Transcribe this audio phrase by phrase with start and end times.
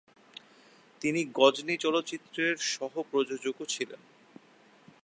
[1.01, 4.01] তিনি গজনী চলচ্চিত্রের সহ-প্রযোজকও ছিলেন।